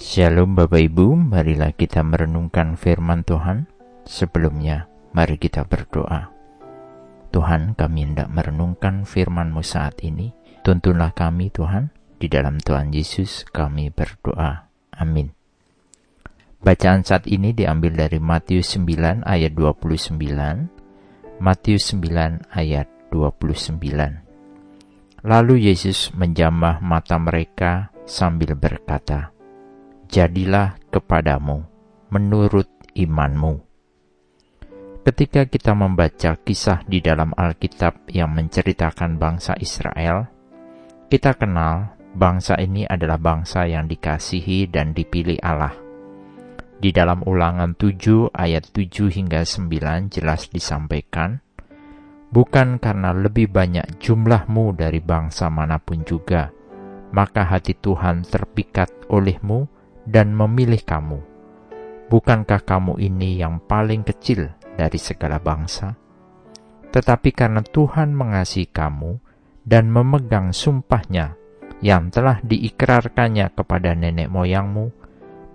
[0.00, 3.68] Shalom Bapak Ibu, marilah kita merenungkan firman Tuhan.
[4.08, 6.32] Sebelumnya, mari kita berdoa.
[7.28, 10.32] Tuhan, kami hendak merenungkan firman-Mu saat ini.
[10.64, 14.64] Tuntunlah kami Tuhan, di dalam Tuhan Yesus kami berdoa.
[14.96, 15.28] Amin.
[16.64, 20.16] Bacaan saat ini diambil dari Matius 9 ayat 29,
[21.36, 23.76] Matius 9 ayat 29.
[25.20, 29.32] Lalu Yesus menjamah mata mereka sambil berkata,
[30.12, 31.64] Jadilah kepadamu
[32.12, 33.64] menurut imanmu.
[35.08, 40.28] Ketika kita membaca kisah di dalam Alkitab yang menceritakan bangsa Israel,
[41.08, 45.72] kita kenal bangsa ini adalah bangsa yang dikasihi dan dipilih Allah.
[46.76, 51.40] Di dalam ulangan 7 ayat 7 hingga 9 jelas disampaikan,
[52.28, 56.52] Bukan karena lebih banyak jumlahmu dari bangsa mana pun juga,
[57.16, 61.20] maka hati Tuhan terpikat olehmu dan memilih kamu.
[62.10, 65.96] Bukankah kamu ini yang paling kecil dari segala bangsa,
[66.92, 69.16] tetapi karena Tuhan mengasihi kamu
[69.64, 71.40] dan memegang sumpahnya
[71.80, 74.92] yang telah diikrarkannya kepada nenek moyangmu,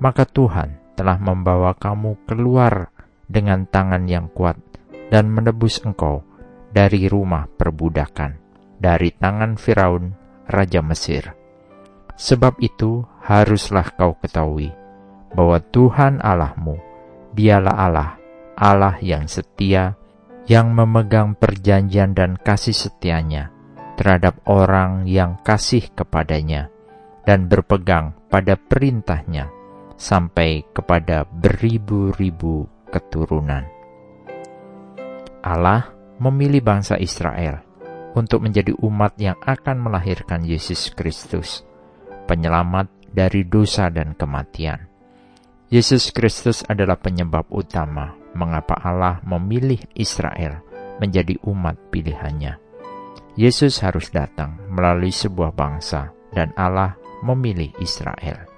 [0.00, 2.90] maka Tuhan telah membawa kamu keluar
[3.28, 4.56] dengan tangan yang kuat
[5.12, 6.24] dan menebus engkau
[6.72, 8.38] dari rumah perbudakan,
[8.80, 10.16] dari tangan Firaun,
[10.48, 11.45] Raja Mesir.
[12.16, 14.72] Sebab itu haruslah kau ketahui
[15.36, 16.80] bahwa Tuhan Allahmu,
[17.36, 18.10] dialah Allah
[18.56, 20.00] Allah yang setia,
[20.48, 23.52] yang memegang perjanjian dan kasih setianya
[24.00, 26.72] terhadap orang yang kasih kepadanya
[27.28, 29.52] dan berpegang pada perintahnya
[30.00, 33.68] sampai kepada beribu-ribu keturunan.
[35.44, 37.60] Allah memilih bangsa Israel
[38.16, 41.60] untuk menjadi umat yang akan melahirkan Yesus Kristus,
[42.26, 44.84] penyelamat dari dosa dan kematian.
[45.66, 50.62] Yesus Kristus adalah penyebab utama mengapa Allah memilih Israel
[51.02, 52.60] menjadi umat pilihannya.
[53.34, 56.94] Yesus harus datang melalui sebuah bangsa dan Allah
[57.24, 58.48] memilih Israel.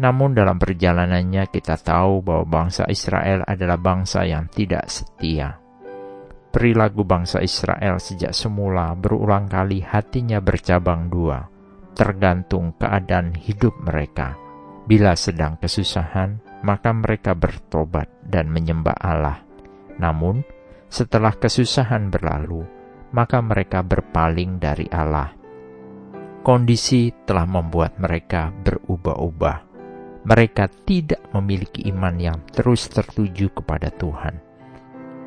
[0.00, 5.60] Namun dalam perjalanannya kita tahu bahwa bangsa Israel adalah bangsa yang tidak setia.
[6.50, 11.46] Perilaku bangsa Israel sejak semula berulang kali hatinya bercabang dua,
[11.94, 14.38] tergantung keadaan hidup mereka.
[14.90, 19.38] Bila sedang kesusahan, maka mereka bertobat dan menyembah Allah.
[20.00, 20.42] Namun,
[20.90, 22.66] setelah kesusahan berlalu,
[23.14, 25.30] maka mereka berpaling dari Allah.
[26.40, 29.58] Kondisi telah membuat mereka berubah-ubah.
[30.20, 34.40] Mereka tidak memiliki iman yang terus tertuju kepada Tuhan.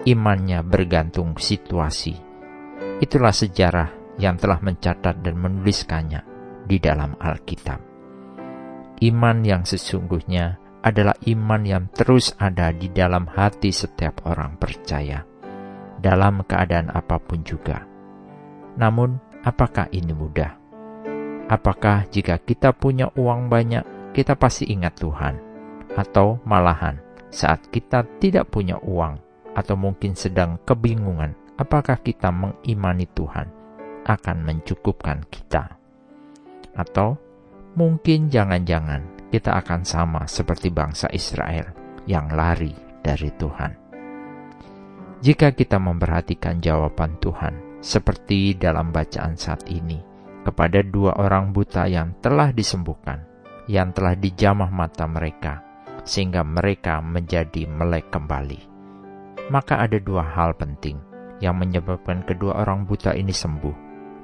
[0.03, 2.13] Imannya bergantung situasi.
[2.99, 6.32] Itulah sejarah yang telah mencatat dan menuliskannya
[6.63, 7.79] di dalam Alkitab.
[9.03, 15.23] Iman yang sesungguhnya adalah iman yang terus ada di dalam hati setiap orang percaya,
[15.99, 17.87] dalam keadaan apa pun juga.
[18.75, 19.15] Namun,
[19.47, 20.59] apakah ini mudah?
[21.47, 25.35] Apakah jika kita punya uang banyak, kita pasti ingat Tuhan?
[25.95, 26.99] Atau malahan,
[27.31, 29.19] saat kita tidak punya uang,
[29.53, 33.47] atau mungkin sedang kebingungan, apakah kita mengimani Tuhan
[34.03, 35.82] akan mencukupkan kita?
[36.73, 37.17] Atau
[37.77, 41.73] mungkin jangan-jangan kita akan sama seperti bangsa Israel
[42.05, 43.71] yang lari dari Tuhan.
[45.23, 49.99] Jika kita memperhatikan jawaban Tuhan, seperti dalam bacaan saat ini,
[50.43, 53.23] kepada dua orang buta yang telah disembuhkan,
[53.71, 55.63] yang telah dijamah mata mereka,
[56.03, 58.59] sehingga mereka menjadi melek kembali.
[59.47, 60.99] Maka ada dua hal penting
[61.39, 63.75] yang menyebabkan kedua orang buta ini sembuh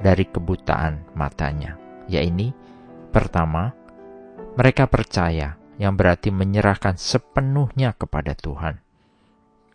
[0.04, 1.76] dari kebutaan matanya,
[2.09, 2.52] yaitu
[3.14, 3.78] pertama,
[4.58, 8.84] mereka percaya, yang berarti menyerahkan sepenuhnya kepada Tuhan.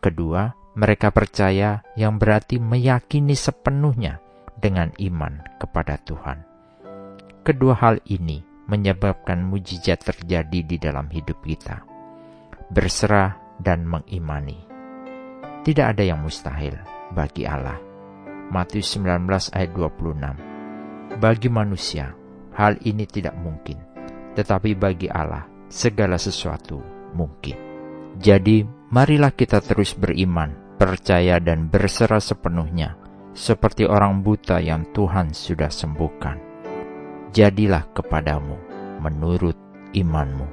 [0.05, 4.21] Kedua, mereka percaya, yang berarti meyakini sepenuhnya
[4.61, 6.45] dengan iman kepada Tuhan.
[7.41, 11.85] Kedua hal ini menyebabkan mujizat terjadi di dalam hidup kita.
[12.69, 14.57] Berserah dan mengimani.
[15.65, 16.77] Tidak ada yang mustahil
[17.13, 17.81] bagi Allah.
[18.53, 19.25] Matius 19
[19.57, 21.17] ayat 26.
[21.21, 22.13] Bagi manusia,
[22.55, 23.95] hal ini tidak mungkin
[24.35, 26.83] tetapi bagi Allah segala sesuatu
[27.15, 27.57] mungkin.
[28.19, 32.99] Jadi, marilah kita terus beriman, percaya, dan berserah sepenuhnya,
[33.35, 36.39] seperti orang buta yang Tuhan sudah sembuhkan.
[37.35, 38.59] Jadilah kepadamu
[39.03, 39.59] menurut
[39.95, 40.47] imanmu.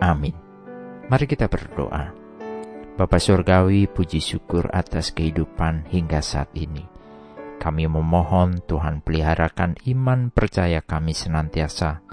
[0.00, 0.32] Amin.
[1.08, 2.12] Mari kita berdoa.
[2.96, 6.95] Bapa Surgawi, puji syukur atas kehidupan hingga saat ini.
[7.56, 12.04] Kami memohon Tuhan peliharakan iman percaya kami senantiasa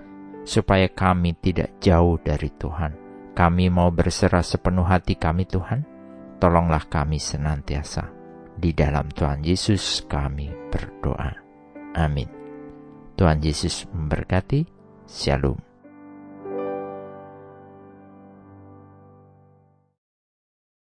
[0.43, 2.99] supaya kami tidak jauh dari Tuhan.
[3.33, 5.81] Kami mau berserah sepenuh hati kami Tuhan.
[6.37, 8.11] Tolonglah kami senantiasa.
[8.53, 11.33] Di dalam Tuhan Yesus kami berdoa.
[11.97, 12.29] Amin.
[13.17, 14.67] Tuhan Yesus memberkati.
[15.09, 15.72] Shalom.